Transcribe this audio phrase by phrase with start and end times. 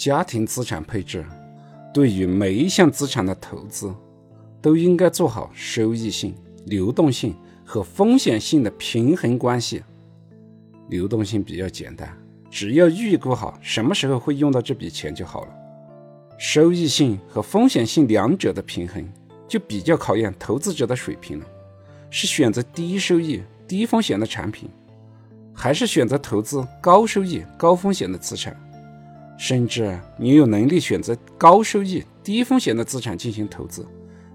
[0.00, 1.22] 家庭资产配置
[1.92, 3.94] 对于每一项资产的投资，
[4.62, 6.34] 都应该做好收益性、
[6.64, 9.82] 流动性和风险性的平衡关系。
[10.88, 12.16] 流动性比较简单，
[12.50, 15.52] 只要预估好什么时候会用到这笔钱就好了。
[16.38, 19.06] 收益性和风险性两者的平衡，
[19.46, 21.46] 就比较考验投资者的水平了。
[22.08, 24.70] 是选择低收益、低风险的产品，
[25.52, 28.58] 还是选择投资高收益、高风险的资产？
[29.40, 33.88] 甚至你有能力选择高收益、低风险的资产进行投资，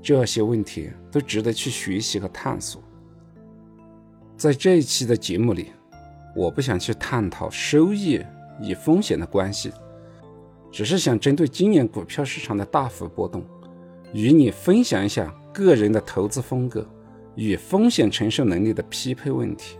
[0.00, 2.80] 这些问题都值得去学习和探索。
[4.36, 5.72] 在这一期的节目里，
[6.36, 8.22] 我不想去探讨收益
[8.60, 9.72] 与风险的关系，
[10.70, 13.44] 只是想针对今年股票市场的大幅波动，
[14.12, 16.86] 与你分享一下个人的投资风格。
[17.34, 19.78] 与风险承受能力的匹配问题。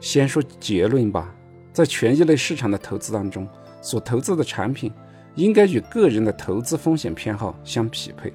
[0.00, 1.32] 先说结论吧，
[1.72, 3.46] 在权益类市场的投资当中，
[3.84, 4.90] 所投资的产品
[5.34, 8.32] 应该与个人的投资风险偏好相匹配，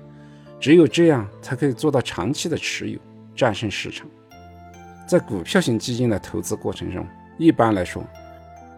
[0.60, 3.00] 只有这样才可以做到长期的持有，
[3.36, 4.08] 战胜市场。
[5.08, 7.04] 在股票型基金的投资过程中，
[7.40, 8.04] 一般来说，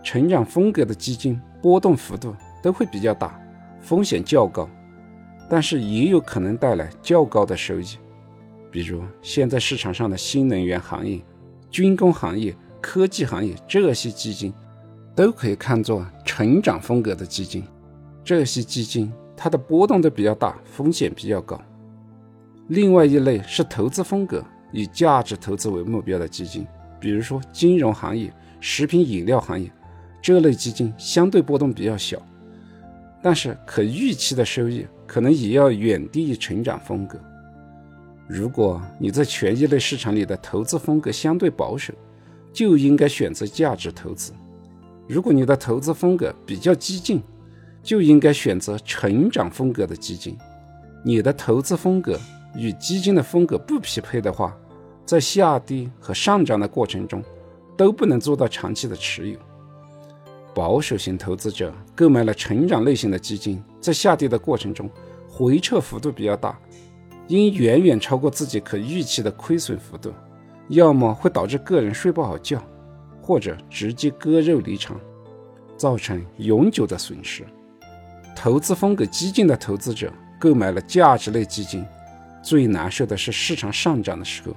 [0.02, 3.38] 成长风格的基金波动幅度都会比较大，
[3.82, 4.70] 风险较高，
[5.50, 7.98] 但是也有可能带来较高的收益。
[8.72, 11.20] 比如现在市场上的新能源行业、
[11.70, 14.54] 军工行业、科技行业这些基金，
[15.14, 17.62] 都可以看作成长风格的基金。
[18.24, 21.60] 这些基金它的波动都比较大，风险比较高。
[22.70, 26.66] 另外一类是投资风格以价值投资为目标的基金，
[27.02, 29.70] 比如说金融行业、食品饮料行业
[30.22, 32.18] 这类基金，相对波动比较小，
[33.22, 37.20] 但是可预期的收益可能也要远低于成长风格。
[38.26, 41.94] 如果你在权益类市场里的投资风格相对保守，
[42.54, 44.32] 就应该选择价值投资；
[45.12, 47.22] 如果你的投资风格比较激进，
[47.84, 50.38] 就应该选择成长风格的基金。
[51.04, 52.18] 你的投资风格
[52.56, 54.58] 与基金的风格不匹配的话，
[55.06, 57.22] 在下跌和上涨的过程中，
[57.76, 59.38] 都不能做到长期的持有。
[60.56, 64.90] 保守型投资者购买了成长类型的基金，在下跌的过程中，
[65.28, 66.58] 回撤幅度比较大。
[67.28, 70.14] 因远远超过自己可预期的亏损幅度，
[70.70, 72.64] 要么会导致个人睡不好觉，
[73.22, 75.00] 或者直接割肉离场，
[75.78, 77.46] 造成永久的损失。
[78.36, 81.86] 投资风格激进的投资者购买了价值类基金，
[82.42, 84.56] 最难受的是市场上涨的时候，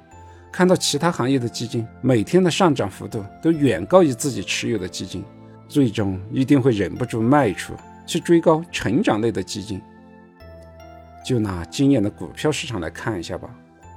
[0.50, 5.22] 看到其他行业的基金每天的上涨幅度都远高于自己持有的基金，
[5.68, 7.74] 最终一定会忍不住卖出
[8.06, 9.80] 去追高成长类的基金。
[11.26, 13.48] 就拿今年的股票市场来看一下吧。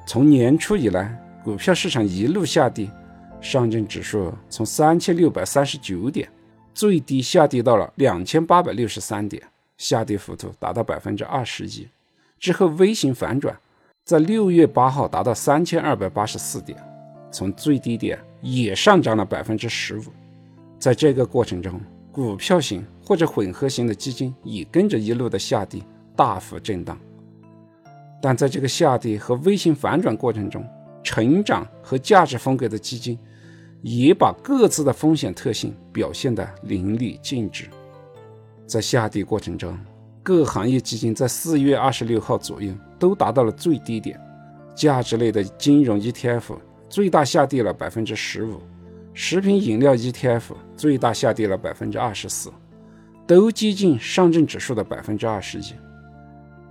[0.05, 2.89] 从年初以来，股票市场一路下跌，
[3.39, 6.27] 上证指数从三千六百三十九点
[6.73, 9.41] 最低下跌到了两千八百六十三点，
[9.77, 11.87] 下跌幅度达到百分之二十一。
[12.39, 13.57] 之后微型反转，
[14.03, 16.77] 在六月八号达到三千二百八十四点，
[17.31, 20.03] 从最低点也上涨了百分之十五。
[20.77, 21.81] 在这个过程中，
[22.11, 25.81] 股票型或者混合型的基金也跟着一路的下跌，
[26.15, 26.97] 大幅震荡。
[28.21, 30.63] 但在这个下跌和微型反转过程中，
[31.07, 33.17] 成长和价值风格的基金
[33.81, 37.69] 也把各自的风险特性表现得淋漓尽致。
[38.65, 39.79] 在下跌过程中，
[40.21, 44.19] 各行业基金在四月二十六号左右都达到了最低点。
[44.75, 46.57] 价值类的金融 ETF
[46.89, 48.59] 最大下跌了百分之十五，
[49.13, 52.51] 食品饮料 ETF 最大下跌了百分之二十四，
[53.25, 55.73] 都接近上证指数的百分之二十一。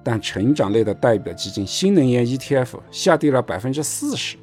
[0.07, 4.37] 但成长类的代表基金新能源 ETF 下跌了百分之四十，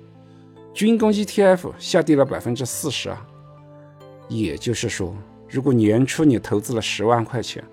[0.73, 3.25] 军工 ETF 下跌了百分之四十啊。
[4.27, 5.15] 也就是说，
[5.49, 7.63] 如果年初你投资了十万块钱，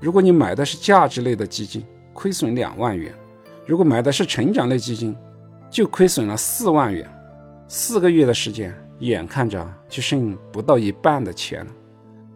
[0.00, 3.12] 如果你买的是价值类的基金，亏损两万元；
[3.64, 5.16] 如果买的是成长类基金，
[5.70, 7.08] 就亏损了四万元。
[7.68, 11.70] 四个月的时间，眼看着就剩不到一半的钱了。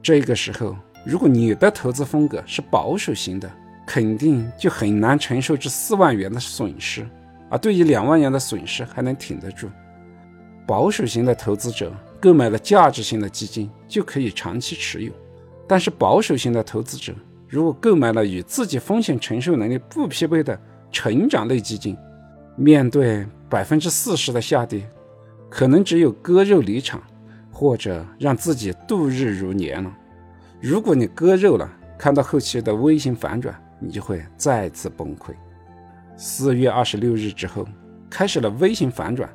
[0.01, 3.51] 这个时候，如果你的投资风格是保守型的，
[3.87, 7.07] 肯定就很难承受这四万元的损失，
[7.51, 9.69] 而对于两万元的损失还能挺得住。
[10.67, 15.13] 保守型的投资者购买了价值型的基金就可以长期持有，
[15.67, 17.13] 但是保守型的投资者
[17.49, 20.59] 如果购买了与自己风险承受能力不匹配的
[20.91, 21.97] 成长类基金，
[22.57, 24.89] 面对百分之四十的下跌，
[25.51, 27.03] 可能只有割肉离场，
[27.51, 29.93] 或者让自己度日如年了。
[30.61, 31.69] 如果你割肉了，
[31.99, 33.55] 看到后期的微型反转。
[33.83, 35.33] 你就会再次崩溃。
[36.17, 37.67] 四月二十六日之后，
[38.09, 39.29] 开始了微型反转，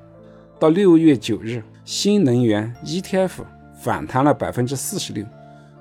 [0.57, 3.43] 到六月九日，新能源 ETF
[3.83, 5.25] 反弹了百分之四十六，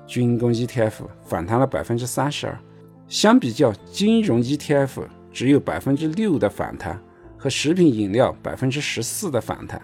[0.05, 2.59] 军工 ETF 反弹了百分之三十二，
[3.07, 6.99] 相比较金融 ETF 只有百分之六的反弹，
[7.37, 9.81] 和食品饮料百分之十四的反弹。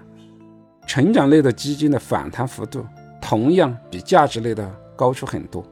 [0.86, 2.86] 成长类的基金的反弹幅度
[3.22, 5.66] 同样比价值类的高出很多，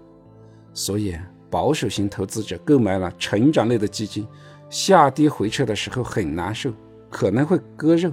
[0.73, 1.17] 所以
[1.51, 4.25] 保守型投资者购买了成长类的基金，
[4.69, 6.73] 下跌回撤的时候很难受，
[7.09, 8.09] 可能会割肉；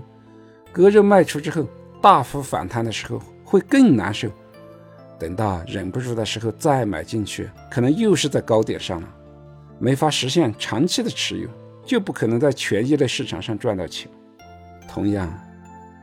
[0.73, 1.67] 割肉卖出之后，
[2.03, 4.29] 大幅反弹的时候会更难受。
[5.19, 9.09] 等到忍不住的时候再买进去，可能又是在高点上了，
[9.79, 11.49] 没法实现长期的持有，
[11.87, 14.11] 就不可能在权益类市场上赚到钱。
[14.87, 15.33] 同样。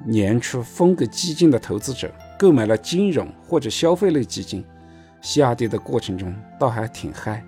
[0.06, 4.64] 年初风格激进的投资者购买了金融或者消费类基金，
[5.26, 7.44] 下跌的过程中倒还挺嗨，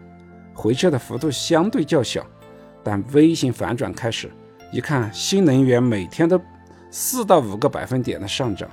[0.52, 2.26] 回撤的幅度相对较小，
[2.84, 4.32] 但微型反转开始，
[4.72, 6.42] 一看新能源每天都
[6.90, 8.68] 四到五个百分点的上涨，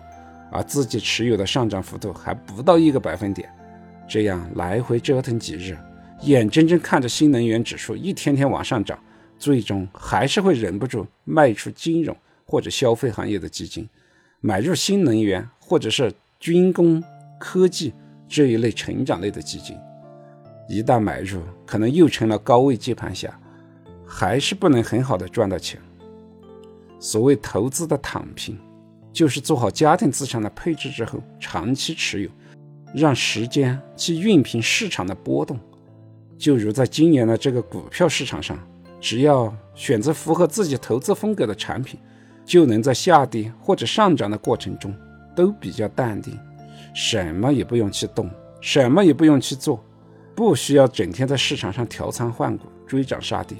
[0.50, 3.46] 而自己持有的上涨幅度还不到一个百分点，
[4.08, 5.76] 这样来回折腾几日，
[6.22, 8.98] 眼睁睁看着新能源指数一天天往上涨，
[9.38, 12.16] 最终还是会忍不住卖出金融。
[12.46, 13.88] 或者消费行业的基金，
[14.40, 17.02] 买入新能源或者是军工
[17.40, 17.92] 科技
[18.28, 19.76] 这一类成长类的基金，
[20.68, 23.32] 一旦买入，可能又成了高位接盘侠，
[24.06, 25.80] 还是不能很好的赚到钱。
[26.98, 28.58] 所谓投资的躺平，
[29.12, 32.30] 就是做好家庭资产的配置之后，长期持有，
[32.94, 35.58] 让时间去熨平市场的波动。
[36.38, 38.58] 就如在今年的这个股票市场上，
[39.00, 41.98] 只要选择符合自己投资风格的产品。
[42.46, 44.94] 就能在下跌或者上涨的过程中
[45.34, 46.38] 都比较淡定，
[46.94, 48.30] 什么也不用去动，
[48.60, 49.84] 什么也不用去做，
[50.34, 53.58] 不需要整天在市场上调仓换股、追涨杀跌，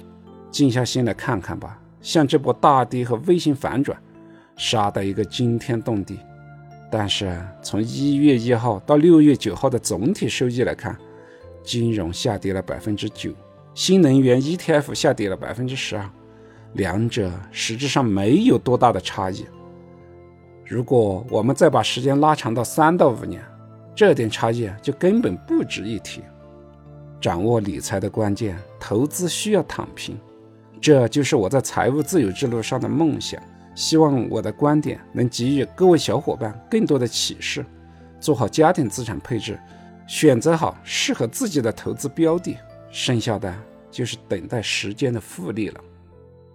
[0.49, 1.79] 静下心来看看吧。
[2.01, 3.97] 像这波大跌和微型反转，
[4.55, 6.17] 杀的一个惊天动地。
[6.89, 10.97] 但是从一月一号到六月九号的总体收益来看，
[11.61, 13.33] 金融下跌了百分之九，
[13.73, 16.09] 新能源 ETF 下跌了百分之十二。
[16.73, 19.45] 两者实质上没有多大的差异。
[20.65, 23.41] 如果我们再把时间拉长到三到五年，
[23.95, 26.21] 这点差异就根本不值一提。
[27.21, 30.17] 掌握理财的关键，投资需要躺平，
[30.81, 33.41] 这就是我在财务自由之路上的梦想。
[33.75, 37.63] 希望我的观点能给予各位小伙伴更多的启示。
[38.19, 39.59] 做好家庭资产配置，
[40.07, 42.57] 选择好适合自己的投资标的，
[42.89, 43.53] 剩下的
[43.91, 45.79] 就是等待时间的复利了。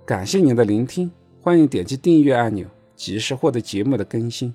[0.06, 2.66] 感谢您的聆听，欢迎点击订阅按钮，
[3.00, 4.54] 及时获得节目的更新。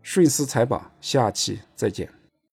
[0.00, 2.13] 顺思财宝，下期再见。